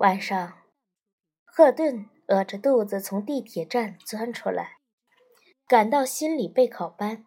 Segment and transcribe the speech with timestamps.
[0.00, 0.58] 晚上，
[1.46, 4.76] 赫顿饿着肚子从地铁站钻出来，
[5.66, 7.24] 赶到心理备考班，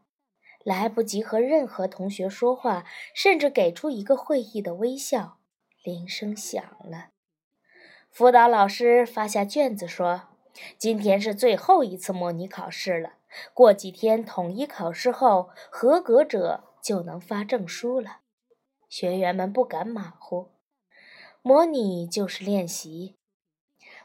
[0.63, 2.85] 来不及和任何同学说话，
[3.15, 5.39] 甚至给出一个会意的微笑，
[5.83, 7.09] 铃声响了。
[8.11, 10.27] 辅导老师发下卷子说
[10.77, 13.13] ：“今天是最后一次模拟考试了，
[13.55, 18.19] 过几天统一考试后，合格者就能发证书了。”
[18.87, 20.58] 学员们不敢马虎。
[21.49, 23.15] 模拟就是练习，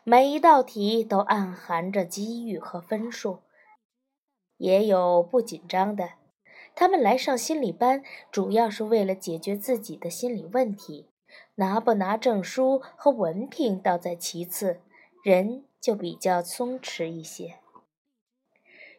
[0.03, 3.41] 每一道题都暗含着机遇和分数，
[4.57, 6.13] 也有不紧张的。
[6.75, 8.03] 他们来上心理班，
[8.33, 11.11] 主要是为了解决自己的心理问题。
[11.57, 14.81] 拿不拿证书和文凭倒在其次，
[15.23, 17.57] 人就比较松弛一些。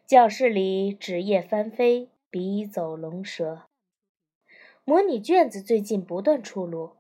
[0.06, 3.64] 教室里纸页翻飞，笔走龙蛇。
[4.84, 6.92] 模拟卷子最近不断出炉。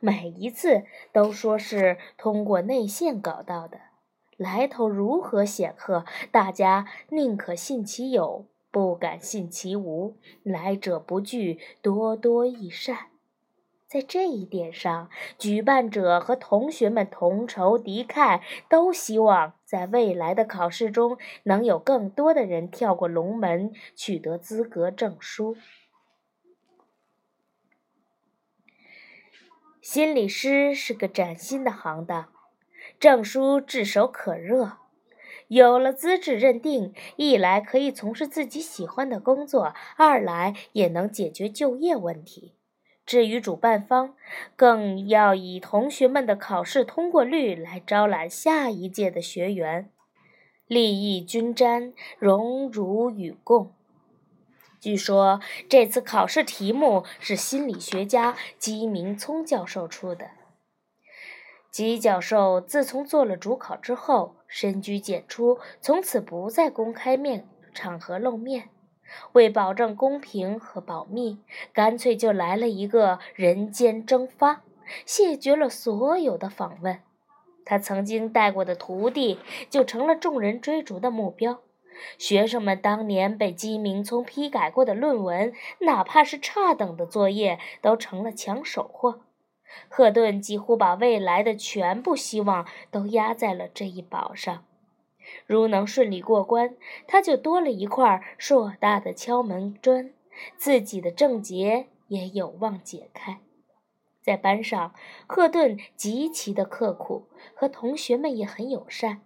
[0.00, 3.78] 每一次都说是通过内线搞到的，
[4.36, 10.16] 来头如何显赫，大家宁可信其有，不敢信其无。
[10.42, 13.08] 来者不拒，多多益善。
[13.86, 25.56] 在这一点上，举办者和同学们同仇敌忾，都希望在未来的考试中能有更多的人跳过龙门，取得资格证书。
[29.84, 32.30] 心理师是个崭新的行当，
[32.98, 34.78] 证书炙手可热。
[35.48, 42.54] 有了资质认定，一来可以从事自己喜欢的工作，二来也能解决就业问题。
[43.04, 44.14] 至于主办方，
[44.56, 49.90] 更要以同学们的考试通过率来招揽下一届的学员，
[50.66, 53.74] 利益均沾，荣辱与共。
[54.84, 60.26] 据说这次考试题目是心理学家姬明聪教授出的。
[61.70, 68.68] 姬教授自从做了主考之后，深居简出，从此不再公开面场合露面。
[69.32, 71.38] 为保证公平和保密，
[71.72, 74.64] 干脆就来了一个人间蒸发，
[75.06, 77.00] 谢绝了所有的访问。
[77.64, 79.38] 他曾经带过的徒弟
[79.70, 81.62] 就成了众人追逐的目标。
[82.18, 89.20] 学生们当年被姬明聪批改过的论文，哪怕是差等的作业，都成了抢手货。
[89.88, 94.64] 赫顿几乎把未来的全部希望都压在了这一宝上。
[95.46, 100.12] 如能顺利过关，他就多了一块硕大的敲门砖，
[100.56, 103.40] 自己的症结也有望解开。
[104.20, 104.94] 在班上，
[105.26, 109.22] 赫顿极其的刻苦，和同学们也很友善，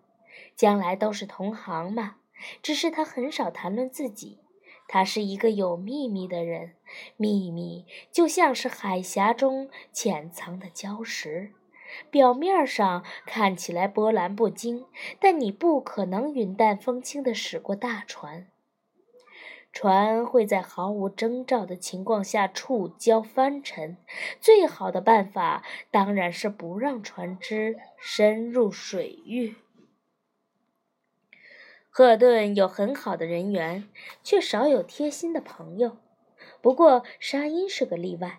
[0.57, 2.17] 将来都是同行嘛。
[2.63, 4.39] 只是他很少谈论自己，
[4.87, 6.75] 他是一个有秘密的人，
[7.17, 11.53] 秘密就像是海峡中潜藏的礁石，
[12.11, 14.87] 表面上看起来波澜不惊，
[15.21, 18.47] 但你不可能云淡风轻地驶过大船，
[19.73, 23.99] 船会在毫无征兆的情况下触礁翻沉，
[24.41, 29.57] 最好的办法当然是不让船只深入水域。
[31.99, 33.89] 赫顿有很好的人缘，
[34.23, 35.97] 却少有贴心的朋友。
[36.63, 38.39] 不过沙因是个例外。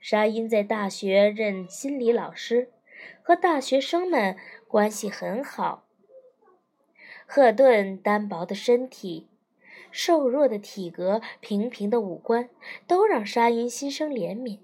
[0.00, 2.72] 沙因在大学任心理老师，
[3.22, 5.84] 和大学生们关系很好。
[7.28, 9.28] 赫顿单薄的身体、
[9.92, 12.50] 瘦弱的体格、平平的五官，
[12.88, 14.58] 都让沙因心生怜悯。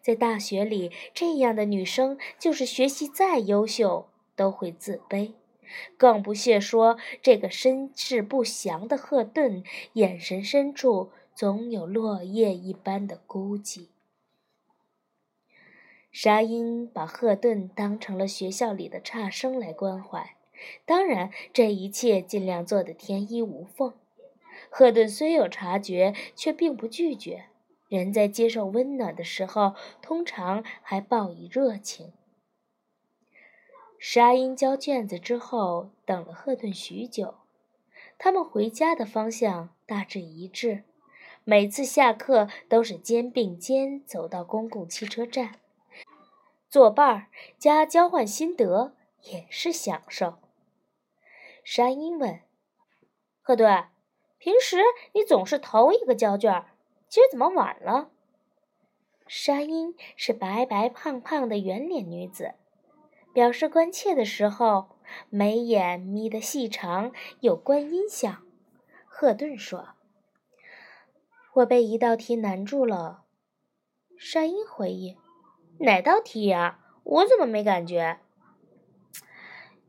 [0.00, 5.32] 在大学里，这样的女生就是学习再优秀，都会自卑。
[5.96, 9.62] 更不屑说，这个身世不详的赫顿，
[9.94, 13.88] 眼神深处总有落叶一般的孤寂。
[16.10, 20.36] 沙因把赫顿当成了学校里的差生来关怀，
[20.84, 23.92] 当然，这一切尽量做得天衣无缝。
[24.70, 27.44] 赫顿虽有察觉，却并不拒绝。
[27.88, 32.12] 人在接受温暖的时候，通常还报以热情。
[33.98, 37.34] 沙鹰交卷子之后，等了赫顿许久。
[38.16, 40.84] 他们回家的方向大致一致，
[41.42, 45.58] 每次下课都是肩并肩走到公共汽车站，
[46.68, 47.26] 作伴儿
[47.58, 50.38] 加交换心得也是享受。
[51.64, 52.40] 沙鹰问
[53.42, 53.88] ：“赫顿，
[54.38, 54.78] 平时
[55.12, 56.66] 你总是头一个交卷，
[57.08, 58.10] 今儿怎么晚了？”
[59.26, 62.54] 沙鹰是白白胖胖的圆脸女子。
[63.38, 64.96] 表示关切的时候，
[65.30, 68.42] 眉眼眯得细长，有观音响。
[69.06, 69.90] 赫顿说
[71.54, 73.22] ：“我被一道题难住了。”
[74.18, 75.16] 沙因回忆
[75.78, 76.80] ：“哪道题呀？
[77.04, 78.18] 我怎么没感觉？”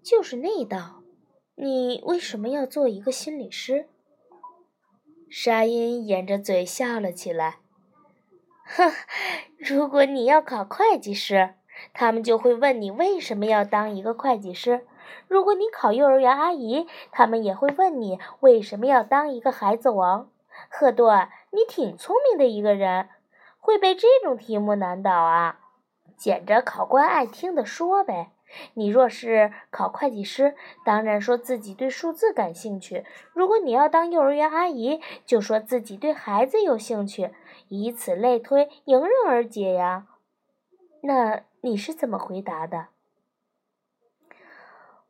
[0.04, 1.02] 就是那道。
[1.56, 3.90] 你为什么要做一个心理师？”
[5.28, 7.58] 沙因掩着嘴笑了起来。
[8.64, 8.92] 哼，
[9.58, 11.56] 如果你要考会计师，
[11.94, 14.82] 他们就会问你为什么要当一个会计师；
[15.28, 20.30] 如果你考幼儿园阿姨，他们也会问你为什么要当一个孩子王。
[20.70, 23.10] 赫顿，你挺聪明的一个人，
[23.60, 25.60] 会被这种题目难倒啊？
[26.18, 28.32] 捡着考官爱听的说呗。
[28.74, 33.04] 你若是考会计师，当然说自己对数字感兴趣；
[33.34, 37.32] 如果你要当幼儿园阿姨，就说自己对孩子有兴趣，
[37.68, 40.08] 以此类推，迎刃而解呀。
[41.04, 42.88] 那你是怎么回答的？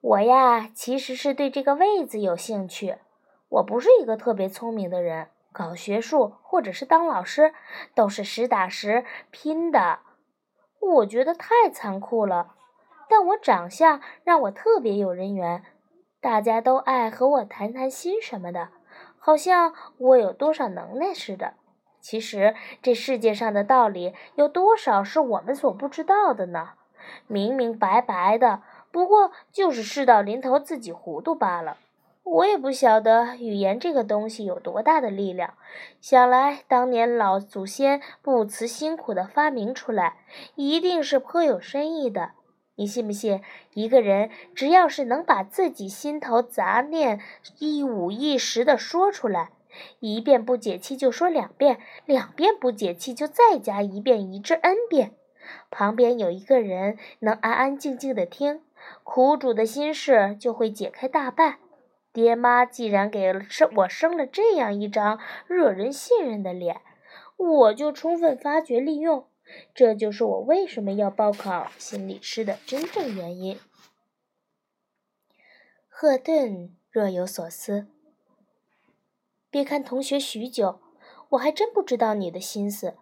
[0.02, 2.98] 我呀，其实是对这个位子有兴趣。
[3.50, 7.54] 我不是一个特别聪明的人，搞学术或者是当老师，
[7.94, 10.00] 都是实打实拼的。
[10.80, 12.56] 我觉得太残酷了。
[13.10, 15.64] 但我长相让我特别有人缘，
[16.22, 18.70] 大家都爱和我谈谈心什么的，
[19.18, 21.56] 好像我有多少能耐似的。
[22.00, 26.70] 其实这世界上的道理有多少是我们所不知道的呢？
[27.28, 28.62] 明明白白的，
[28.92, 31.78] 不过就是事到临头自己糊涂罢了。
[32.24, 35.56] 我也不晓得语言这个东西有多大的力量。
[36.00, 40.18] 想来当年老祖先不辞辛苦的发明出来，
[40.54, 42.32] 一定是颇有深意的。
[42.76, 43.42] 你信不信？
[43.74, 47.20] 一个人只要是能把自己心头杂念
[47.58, 49.50] 一五一十的说出来，
[50.00, 55.16] 一遍不解气就说两遍，两遍不解气就再加一遍，以至 n 遍。
[55.72, 58.62] 旁边有一个人能安安静静的听，
[59.04, 61.60] 苦主的心事就会解开大半。
[62.12, 66.82] 爹妈既然给生我生了这样一张惹人信任的脸，
[67.38, 69.26] 我就充分发掘利用。
[69.74, 73.60] 这就是我为什么要报考心理师的真正原因。
[75.88, 77.88] 赫顿若有所思。
[79.52, 80.80] 别看同学许久，
[81.30, 82.96] 我还真不知道你的心思。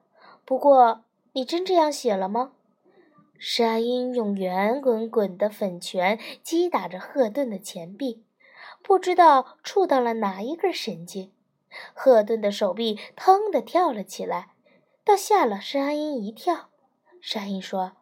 [0.45, 1.03] 不过，
[1.33, 2.53] 你真这样写了吗？
[3.37, 8.23] 沙因用圆滚滚的粉拳击打着赫顿的前臂，
[8.81, 11.31] 不知道触到了哪一根神经，
[11.93, 14.51] 赫顿的手臂腾地跳了起来。
[15.03, 16.69] 倒吓了沙因一跳。
[17.21, 17.93] 沙因说：“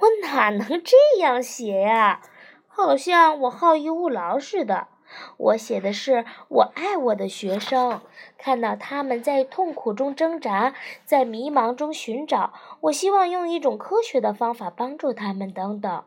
[0.00, 2.22] 我哪能这样写呀？
[2.66, 4.88] 好像我好逸恶劳似的。
[5.36, 8.00] 我写的是我爱我的学生，
[8.38, 10.74] 看到他们在痛苦中挣扎，
[11.04, 16.04] 在迷茫中寻找，我希望用一种科学的方法帮助他们，等等。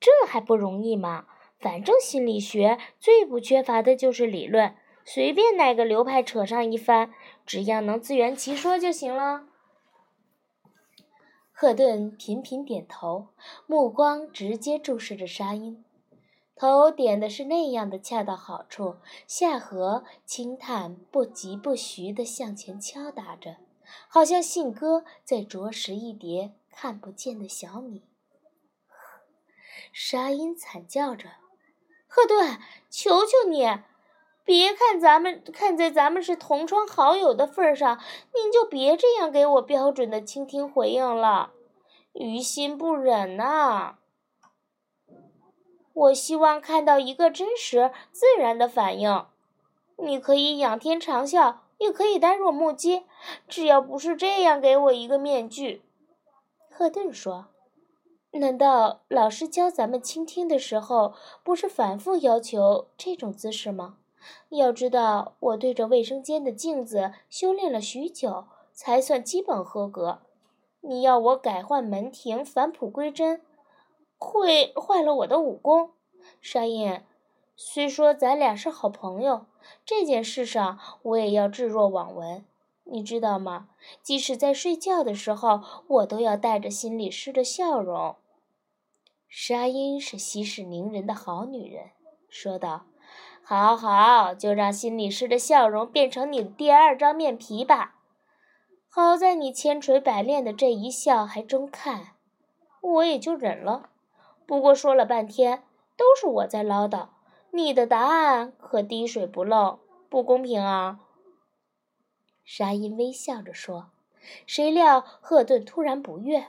[0.00, 1.26] 这还不容易吗？
[1.58, 4.74] 反正心理学最不缺乏的就是理论，
[5.04, 7.12] 随便哪个流派扯上一番，
[7.44, 9.44] 只要能自圆其说就行了。”
[11.52, 13.26] 赫顿频频点头，
[13.66, 15.84] 目光直接注视着沙因，
[16.60, 18.96] 头点的是那样的恰到好处，
[19.26, 23.56] 下颌轻叹不疾不徐地向前敲打着，
[24.08, 28.02] 好像信鸽在啄食一碟看不见的小米。
[29.90, 31.30] 沙因惨叫着
[32.06, 32.58] ：“赫顿，
[32.90, 33.78] 求求你！”
[34.44, 37.98] 别看咱们看在咱们是同窗好友的份上，
[38.34, 41.52] 您就别这样给我标准的倾听回应了，
[42.12, 43.96] 于心不忍呐。
[45.92, 49.24] 我希望看到一个真实自然的反应。
[49.96, 53.04] 你可以仰天长啸，也可以呆若木鸡，
[53.48, 55.82] 只要不是这样给我一个面具。
[56.70, 57.48] 赫顿说
[58.32, 63.96] ：“难道老师教咱们倾听的时候，不是反复要求这种姿势吗？”
[64.50, 70.20] 要知道，我对着卫生间的镜子修炼了许久，才算基本合格。
[70.82, 73.42] 你要我改换门庭、返璞归真，
[74.20, 75.90] 会坏了我的武功。
[76.40, 77.00] 沙印，
[77.56, 79.46] 虽说咱俩是好朋友，
[79.84, 82.44] 这件事上我也要置若罔闻。
[82.84, 83.68] 你知道吗？
[84.02, 88.16] 即使在睡觉的时候，我都要带着心理师的笑容。
[89.28, 91.90] 沙音是息事宁人的好女人，
[92.28, 92.86] 说道。
[93.42, 97.96] 好好，就让心理师的笑容变成你的第二张面皮吧。
[98.88, 102.08] 好在你千锤百炼的这一笑还中看，
[102.80, 103.90] 我也就忍了。
[104.50, 105.62] 不过说了半天，
[105.96, 107.10] 都是我在唠叨，
[107.52, 109.78] 你的答案可滴水不漏，
[110.08, 110.98] 不公平啊！
[112.44, 113.90] 沙因微笑着说。
[114.44, 116.48] 谁料赫顿突然不悦：“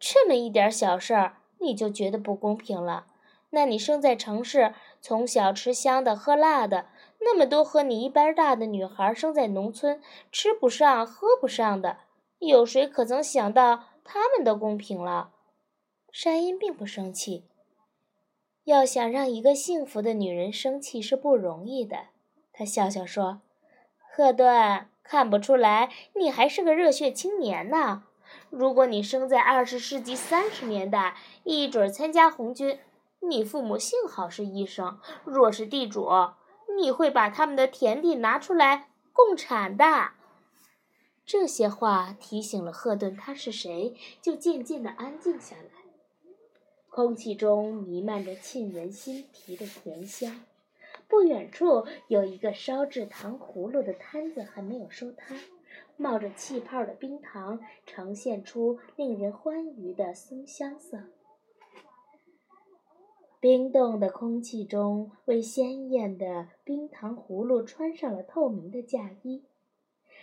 [0.00, 3.06] 这么一点小事儿，你就觉得不公平了？”
[3.50, 6.86] 那你生在城市，从小吃香的喝辣的，
[7.20, 11.98] 那么多和你一般大的女孩生在农村，吃不上喝不上的，
[12.40, 15.30] 有谁可曾想到他们的公平了？
[16.18, 17.44] 山鹰并不生气，
[18.64, 22.06] 要想让一个幸福的女人生气是不容易的。
[22.54, 23.42] 他笑笑说
[24.10, 28.04] ：“赫顿，看不出来你还是个热血青年呢。
[28.48, 32.78] 如果你生在二十世纪三十年代，一准参加红军。
[33.20, 36.08] 你父母幸好是医生，若是地主，
[36.78, 40.12] 你会把他们的田地拿出来共产的。”
[41.26, 45.82] 这些话提醒了赫顿他是谁，就渐渐地安静下来。
[46.96, 50.46] 空气中弥漫着沁人心脾的甜香，
[51.06, 55.38] 不远处有一个烧制糖葫芦的摊子还没有收摊，
[55.98, 61.02] 冒着气泡的冰糖呈现出令人欢愉的松香色。
[63.40, 69.44] 冰冻的空气中为鲜艳的冰糖葫芦穿上了透明的嫁衣，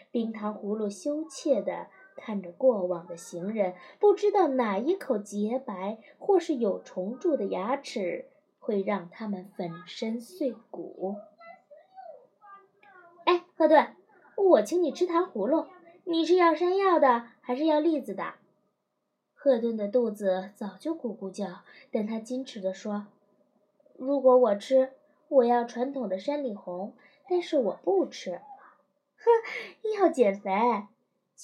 [0.09, 1.85] 冰糖葫芦羞怯地。
[2.15, 8.25] 看着过往的行人，不知道哪一口洁白或是有虫蛀的牙齿
[8.59, 11.17] 会让他们粉身碎骨。
[13.25, 13.95] 哎，赫顿，
[14.35, 15.67] 我请你吃糖葫芦，
[16.03, 18.33] 你是要山药的还是要栗子的？
[19.33, 23.07] 赫顿的肚子早就咕咕叫，但他矜持地说
[23.97, 24.93] ：“如果我吃，
[25.27, 26.93] 我要传统的山里红，
[27.29, 28.39] 但是我不吃。
[29.19, 29.25] ”哼，
[29.97, 30.51] 要减肥。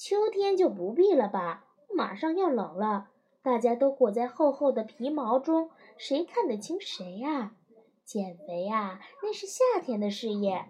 [0.01, 3.09] 秋天就不必了吧，马上要冷了，
[3.43, 7.57] 大家都裹在厚厚的皮毛中，谁看得清谁呀？
[8.05, 10.67] 减肥呀，那是夏天的事业。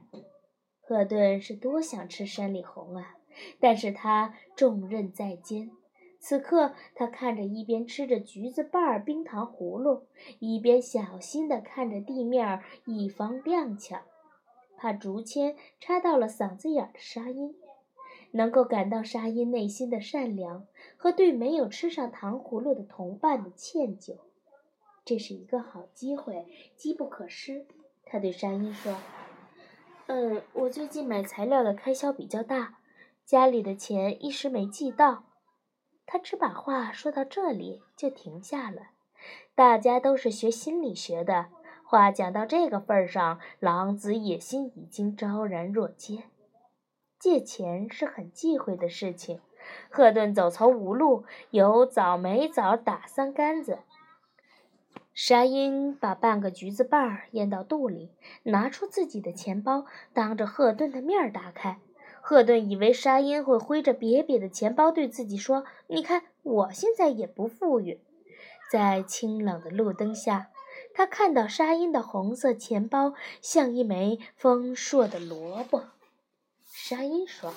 [0.81, 3.17] 赫顿是多想吃山里红啊，
[3.59, 5.69] 但是他重任在肩。
[6.19, 10.07] 此刻，他看着一边吃着橘子瓣儿冰糖葫芦，
[10.39, 13.99] 一边小心地看着地面，以防踉跄，
[14.75, 17.53] 怕竹签插到了嗓子眼的沙音。
[18.31, 20.67] 能够感到沙因内心的善良
[20.97, 24.17] 和对没有吃上糖葫芦的同伴的歉疚，
[25.03, 26.45] 这是一个好机会，
[26.75, 27.65] 机不可失。
[28.05, 28.95] 他对沙因说
[30.07, 32.79] ：“嗯，我最近买材料的开销比较大，
[33.25, 35.23] 家里的钱一时没寄到。”
[36.05, 38.87] 他只把话说到这里就停下了。
[39.53, 41.47] 大家都是学心理学的，
[41.83, 46.23] 话讲到这个份儿上，狼子野心已经昭然若揭。
[47.19, 49.41] 借钱是很忌讳的事情。
[49.89, 53.79] 赫顿走投无路，有枣没枣打三竿子。
[55.13, 58.09] 沙因把半个橘子瓣儿咽到肚里，
[58.43, 61.79] 拿出自己的钱包，当着赫顿的面儿打开。
[62.21, 67.99] 赫顿以为沙因会挥着瘪瘪的钱包对自己说：“你看，我现在也不富裕。”
[68.71, 70.51] 在清冷的路灯下，
[70.93, 75.83] 他看到沙因的红色钱包像一枚丰硕的萝卜。
[76.89, 77.53] 沙因说：“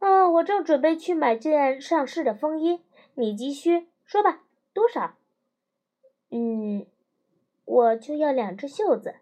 [0.00, 2.82] 嗯，我正准备去买件上市的风衣，
[3.14, 4.40] 你急需，说吧，
[4.72, 5.14] 多少？
[6.30, 6.86] 嗯，
[7.64, 9.14] 我就要两只袖子。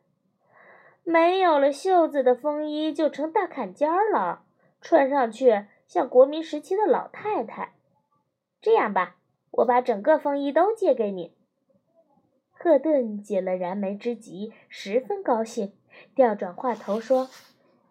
[1.04, 4.46] 没有了袖子的风衣就成大坎肩了，
[4.80, 7.74] 穿上去像国民时期的老太太。
[8.62, 9.16] 这样吧，
[9.50, 11.36] 我把整个风衣都借给你。”
[12.56, 15.74] 赫顿解了燃眉之急，十分高兴，
[16.14, 17.28] 调转话头说。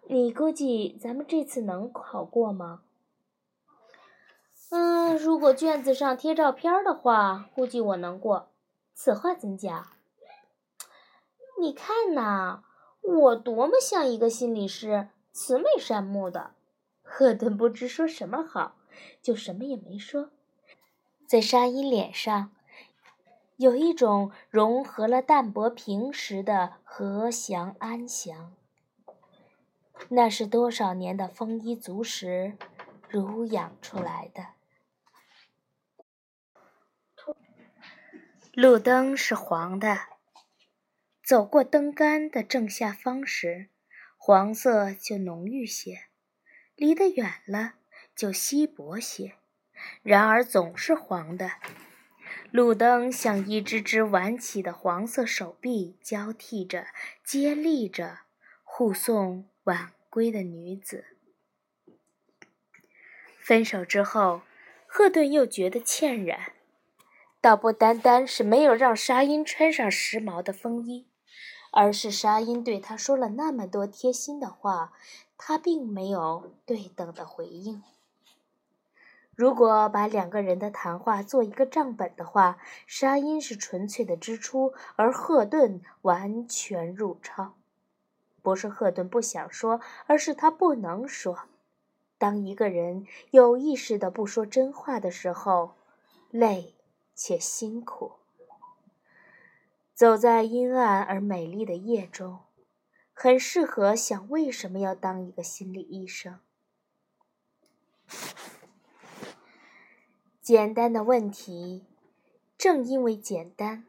[0.10, 2.82] 你估计咱们这次能考过吗？
[4.70, 8.48] 嗯，如果卷子上贴照片的话，估计我能过。
[8.94, 9.88] 此话怎讲？
[11.60, 12.64] 你看呐，
[13.02, 16.52] 我多么像一个心理师，慈眉善目的。
[17.02, 18.76] 赫顿不知说什么好，
[19.22, 20.30] 就什么也没说。
[21.28, 22.52] 在沙因脸上，
[23.58, 28.54] 有一种融合了淡泊平时的和祥安详。
[30.10, 32.58] 那是多少年的丰衣足食
[33.10, 34.48] 濡养出来的。
[38.54, 40.00] 路灯是黄的，
[41.24, 43.70] 走过灯杆的正下方时，
[44.18, 46.08] 黄色就浓郁些；
[46.76, 47.76] 离得远了
[48.16, 49.36] 就稀薄些。
[50.02, 51.52] 然而总是黄的。
[52.50, 56.88] 路灯像一只只挽起的黄色手臂，交替着、
[57.24, 58.22] 接力着，
[58.64, 59.94] 护送晚。
[60.10, 61.06] 归的女子，
[63.40, 64.42] 分手之后，
[64.88, 66.54] 赫顿又觉得歉然，
[67.40, 71.06] 倒不单单是没有让沙因穿上时髦的风衣，
[71.72, 74.92] 而是沙因对他说了那么多贴心的话，
[75.38, 77.84] 他并没有对等的回应。
[79.36, 82.58] 如果把两个人的谈话做一个账本的话，
[82.88, 87.54] 沙因是纯粹的支出，而赫顿完全入超。
[88.48, 91.50] 不是赫顿不想说，而是他不能说。
[92.18, 95.76] 当一个人有意识的不说真话的时候，
[96.32, 96.74] 累
[97.14, 98.14] 且辛苦。
[99.94, 102.40] 走在阴暗而美丽的夜中，
[103.12, 106.40] 很适合想为什么要当一个心理医生。
[110.42, 111.86] 简单的问题，
[112.58, 113.84] 正因为简单，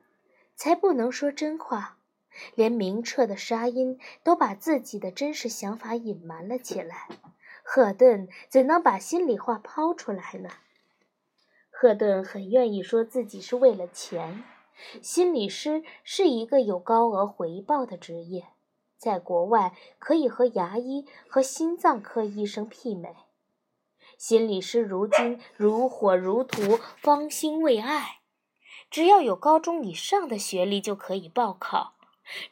[0.57, 1.98] 才不能说真话。
[2.55, 7.09] 连明澈的沙音都把自己的真实想法隐瞒了起来，
[7.63, 10.51] 赫顿怎能把心里话抛出来呢？
[11.71, 14.45] 赫顿很愿意说自己是为了钱。
[15.03, 18.45] 心理师是一个有高额回报的职业，
[18.97, 23.15] 在国外可以和牙医和心脏科医生媲美。
[24.17, 28.21] 心理师如今如火如荼，方兴未艾，
[28.89, 31.95] 只要有高中以上的学历就可以报考。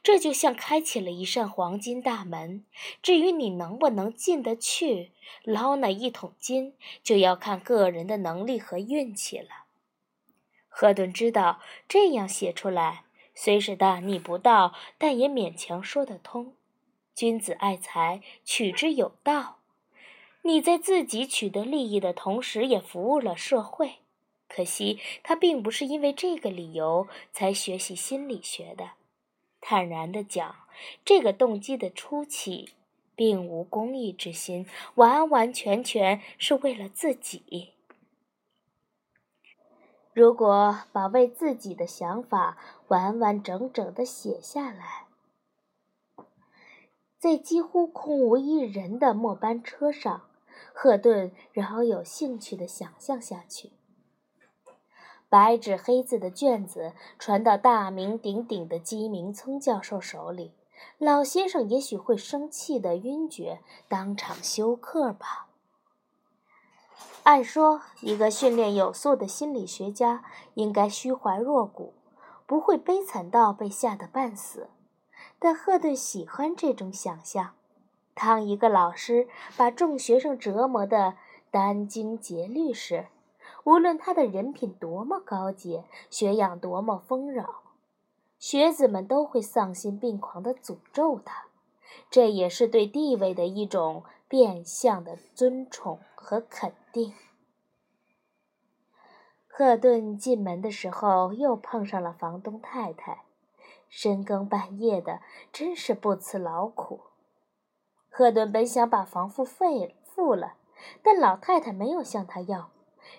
[0.03, 2.65] 这就像开启了一扇黄金大门。
[3.03, 5.13] 至于你能不能进得去，
[5.45, 9.65] 捞那一桶金，就要看个人的能力和运气了。
[10.69, 13.05] 赫顿知道，这样写出来
[13.35, 16.55] 虽是大逆不道，但也勉强说得通。
[17.15, 19.57] 君子爱财，取之有道。
[20.43, 23.97] 你在自己取得利益的同时，也服务了社会。
[24.49, 28.91] 可惜，他并不是因为这个理由才学习心理学的。
[29.69, 30.55] 坦然地讲，
[31.05, 32.75] 这个动机的初起，
[33.17, 37.73] 并无公益之心，完完全全是为了自己。
[40.13, 42.57] 如果把为自己的想法
[42.87, 45.07] 完完整整地写下来，
[47.19, 50.29] 在几乎空无一人的末班车上，
[50.73, 53.73] 赫顿饶有兴趣地想象下去。
[55.29, 60.53] 白纸黑字的卷子传到大名鼎鼎的鸡鸣聪教授手里，
[60.99, 65.49] 老先生也许会生气的晕厥，当场休课吧。
[67.25, 70.23] 按说，一个训练有素的心理学家
[70.55, 71.93] 应该虚怀若谷，
[72.47, 74.69] 不会悲惨到被吓得半死。
[75.41, 77.55] 但赫顿喜欢这种想象：
[78.15, 81.17] 当一个老师把众学生折磨得
[81.51, 83.09] 殚精竭虑时，
[83.67, 87.63] 无论他的人品多么高洁，学养多么丰饶，
[88.39, 91.47] 学子们都会丧心病狂地诅咒他。
[92.09, 97.13] 这也是对地位的一种变相的尊崇和肯定。
[99.49, 103.25] 赫顿进门的时候，又碰上了房东太太，
[103.89, 107.01] 深更半夜的，真是不辞劳苦。
[108.09, 110.55] 赫顿本想把房付费付了，
[111.03, 112.71] 但老太太没有向他要，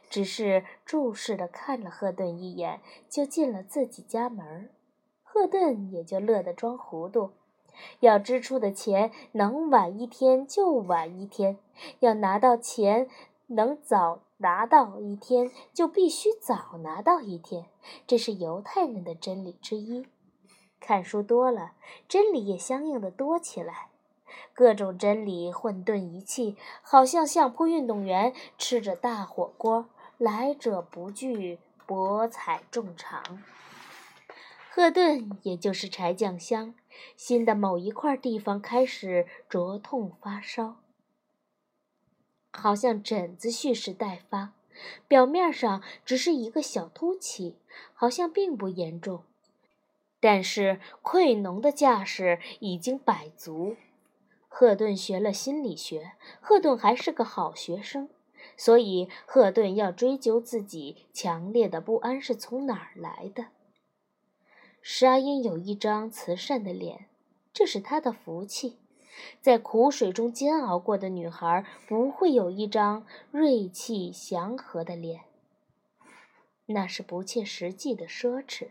[0.09, 4.69] 只是注视地看了赫顿一眼，就进了自己家门。
[5.23, 7.31] 赫顿也就乐得装糊涂。
[7.99, 11.59] 要支出的钱能晚一天就晚一天，
[11.99, 13.07] 要拿到钱
[13.47, 17.65] 能早拿到一天就必须早拿到一天，
[18.07, 20.07] 这是犹太人的真理之一。
[20.79, 21.73] 看书多了，
[22.07, 23.89] 真理也相应的多起来，
[24.53, 33.43] 各种真理混沌一气，好像相扑运动员吃着大火锅，来者不拒，博采众长。
[34.69, 36.75] 赫顿也就是柴酱香。
[37.15, 40.77] 心的某一块地方开始灼痛发烧，
[42.51, 44.53] 好像疹子蓄势待发，
[45.07, 47.55] 表面上只是一个小凸起，
[47.93, 49.21] 好像并不严重，
[50.19, 53.77] 但是溃脓的架势已经摆足。
[54.59, 58.09] 赫顿学了心理学，赫顿还是个好学生，
[58.57, 63.49] 所以赫顿要追究自己强烈的不安是从哪儿来的。
[64.81, 67.05] 沙因有一张慈善的脸，
[67.53, 68.79] 这是她的福气。
[69.43, 75.25] 在苦水中煎熬过的女孩不会有一张锐气祥和的脸，
[76.65, 78.69] 那是不切实际的奢侈。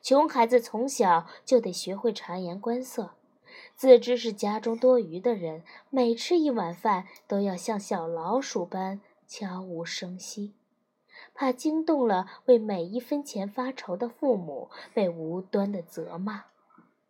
[0.00, 3.10] 穷孩子从小就得学会察言观色，
[3.76, 10.54] 自知是家中多余的人，每吃一碗饭都要像小老鼠般悄无声息。
[11.34, 16.44] 怕惊动了为每一分钱发愁的父母，被无端的责骂。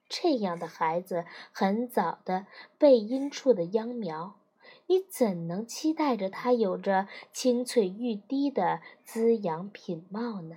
[0.09, 4.41] 这样的孩子很早的被阴处的秧苗，
[4.87, 10.57] 你怎能期待着他有着青翠欲滴的滋养品貌呢？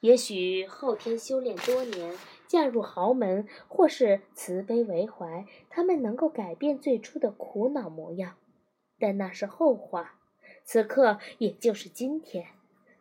[0.00, 2.16] 也许后天修炼多年，
[2.48, 8.36] 嫁入豪门，或是慈悲为怀，他们能够改变最初的苦恼模样，
[8.98, 10.14] 但那是后话。
[10.64, 12.46] 此刻，也就是今天，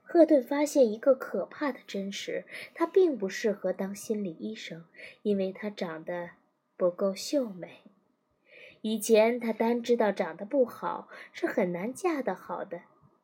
[0.03, 4.85] 赫顿发现一个可怕的真实：他并不适合当心理医生，
[5.23, 6.31] 因为他长得
[6.77, 7.83] 不够秀美。
[8.81, 12.81] 以前他单知道长得不好是很难嫁得好的，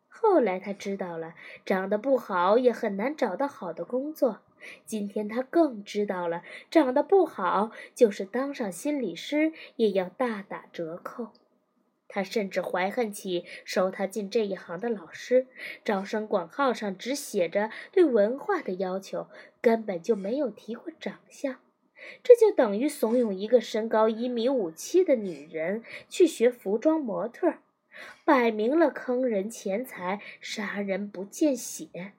[0.09, 4.39] 后来他知道了，长得不好也很难找到好的工作。
[4.85, 11.29] 今天他更知道了，长得不好，就是当上心理师也要大打折扣。
[12.07, 15.47] 他甚至怀恨起收他进这一行的老师，
[15.83, 19.27] 招生广告上只写着对文化的要求，
[19.61, 21.57] 根本就没有提过长相。
[22.21, 27.55] 这就等于怂恿一个身高一米五七的女人去学服装模特，
[28.25, 32.13] 摆明了坑人钱财，杀人不见血。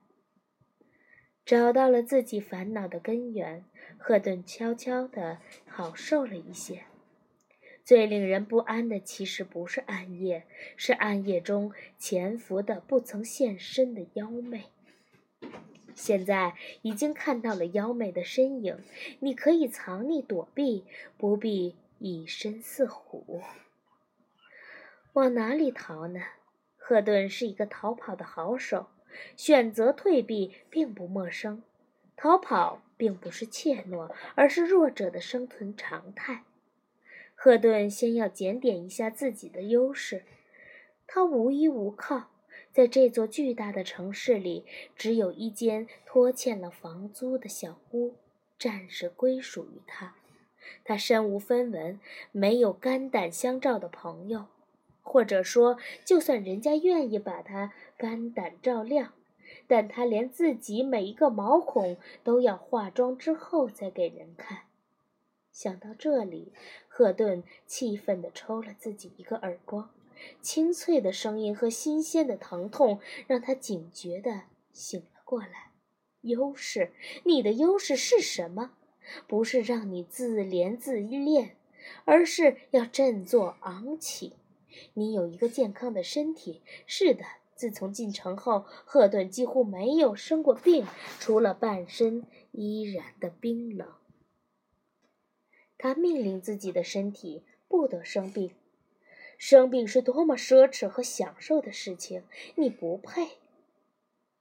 [1.45, 3.65] 找到了自己烦恼的根源，
[3.99, 6.85] 赫顿悄悄地好受了一些。
[7.85, 14.65] 最令人不安的其实不是暗夜，是暗夜中潜伏的不曾现身的妖魅。
[15.95, 18.79] 现在已经看到了妖媚的身影，
[19.21, 20.87] 你可以藏匿躲避，
[21.19, 23.43] 不必以身似虎。
[25.13, 26.21] 往哪里逃呢？
[26.79, 28.87] 赫顿是一个逃跑的好手。
[29.37, 31.63] 选择退避并不陌生，
[32.17, 36.45] 逃跑并不是怯懦，而是弱者的生存常态。
[37.35, 40.25] 赫顿先要检点一下自己的优势。
[41.07, 42.31] 他无依无靠，
[42.73, 44.65] 在这座巨大的城市里，
[44.97, 48.15] 只有一间拖欠了房租的小屋，
[48.59, 50.15] 暂时归属于他。
[50.83, 52.01] 他身无分文，
[52.33, 54.47] 没有肝胆相照的朋友。
[55.15, 59.13] 或者说，就算人家愿意把他肝胆照亮，
[59.69, 64.63] 但他连自己每一个毛孔都要化妆之后再给人看。
[65.53, 66.53] 想到这里，
[66.89, 69.89] 赫顿气愤地抽了自己一个耳光。
[70.43, 72.99] 清脆的声音和新鲜的疼痛
[73.29, 75.71] 让他警觉地醒了过来。
[76.23, 76.91] 优势，
[77.23, 78.73] 你的优势是什么？
[79.29, 81.55] 不是让你自怜自恋，
[82.05, 84.33] 而是要振作昂起。
[84.95, 86.63] 你有一个健康的身体。
[86.87, 90.87] 是的，自从进城后，赫顿几乎没有生过病，
[91.19, 93.89] 除了半身依然的冰冷。
[95.77, 98.53] 他命令自己的身体不得生病。
[99.37, 102.23] 生病是多么奢侈和享受的事情！
[102.55, 103.29] 你不配。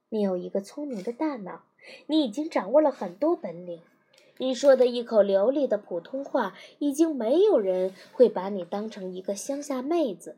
[0.08, 1.64] 你有一个聪明的大脑，
[2.06, 3.82] 你已经掌握了很多本领。
[4.38, 10.36] 你说的一口流利的普通话，已经没有人会把你当成一个乡下妹子。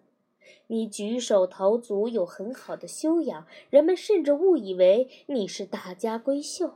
[0.66, 6.74] 你举手投足有很好的修养，人们甚至误以为你是大家闺秀。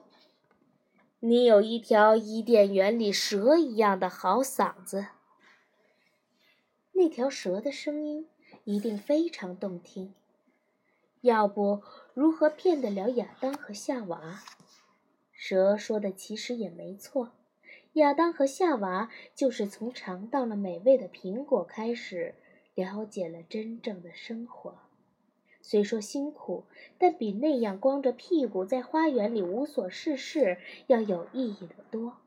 [1.18, 5.08] 你有一条伊甸园里蛇一样的好嗓子。
[6.92, 8.28] 那条蛇的声音
[8.64, 10.14] 一定非常动听，
[11.20, 11.82] 要不
[12.14, 14.42] 如何骗得了亚当和夏娃？
[15.42, 17.32] 蛇说的其实也没错，
[17.94, 22.34] 亚当和夏娃就是从尝到了美味的苹果开始，
[22.74, 24.74] 了解了真正的生活。
[25.62, 26.64] 虽说辛苦，
[26.98, 32.18] 但比那样光着屁股在花园里无所事事要有意义的多。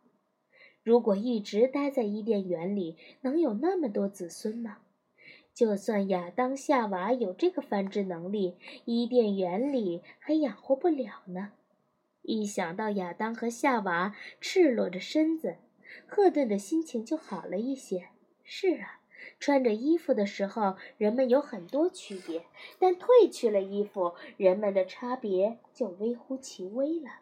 [0.82, 4.80] 如果一直待在伊甸园里，能有那么多子孙吗？
[5.54, 11.52] 就算亚当夏娃有这个繁殖能力，伊甸园里还养活不了呢。
[12.23, 15.57] 一想到亚当和夏娃赤裸着身子，
[16.07, 18.07] 赫顿的心情就好了一些。
[18.43, 19.01] 是啊，
[19.39, 22.41] 穿着衣服的时候，人们有很多区别；
[22.79, 27.19] 但褪去了衣服，人们的差别就微乎其微了。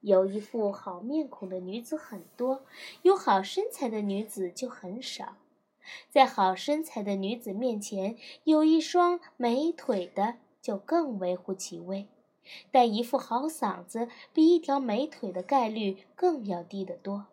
[0.00, 2.64] 有一副好面孔的女子很多，
[3.02, 5.36] 有好身材的女子就很少。
[6.10, 12.08] 在好身材的女子面前，有一双美腿的就更微乎其微。
[12.70, 17.26] 但一副好嗓子比一条美腿的概率更要低得多。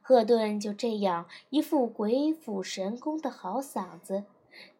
[0.00, 4.24] 赫顿就这样一副鬼斧神工的好嗓子，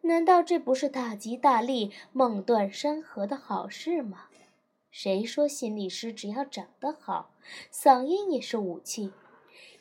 [0.01, 4.25] 难道这不是大吉大利、梦断山河的好事吗？
[4.91, 7.31] 谁说心理师只要长得好，
[7.71, 9.11] 嗓音也是武器？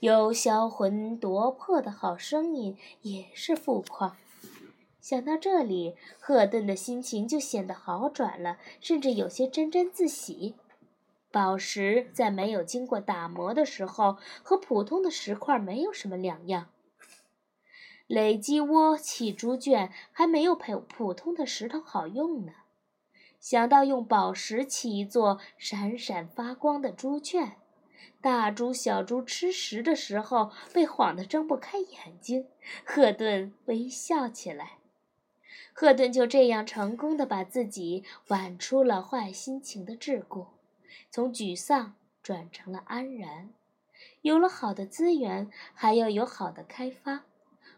[0.00, 4.16] 有销魂夺魄的好声音也是富矿。
[5.02, 10.54] 想到这里，赫顿的心情就显得好转了，甚至有些沾沾自喜。
[11.32, 16.68] 宝石在没有经过打磨的时候，和普通的石块没有什么两样。
[18.06, 22.52] 垒鸡窝砌猪圈还没有普普通的石头好用呢。
[23.40, 27.56] 想到用宝石砌一座闪闪发光的猪圈，
[28.20, 32.46] 大猪小猪吃食的时候被晃得睁不开眼睛，
[32.84, 34.78] 赫顿微笑起来。
[35.72, 40.46] 赫顿就这样成功的把自己挽出了坏心情的桎梏，
[41.10, 43.50] 从沮丧转成了安然。
[44.20, 47.24] 有了好的资源，还要有好的开发，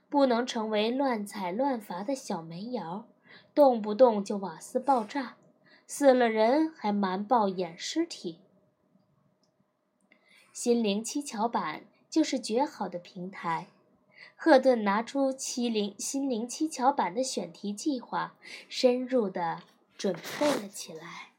[0.08, 3.06] 不能成为乱采乱伐的小煤窑。
[3.54, 5.36] 动不动就瓦斯爆炸，
[5.86, 8.40] 死了人还瞒报掩尸体。
[10.52, 13.68] 心灵七巧板就是绝好的平台。
[14.44, 18.34] 赫顿拿出七灵心灵七巧板的选题计划，
[18.68, 19.62] 深入的
[19.96, 21.30] 准备了起来。